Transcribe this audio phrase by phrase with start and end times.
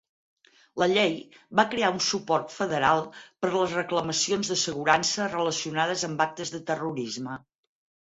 [0.83, 1.11] La llei
[1.59, 3.03] va crear un suport federal
[3.43, 7.43] per les reclamacions d'assegurança relacionades amb actes de terrorisme.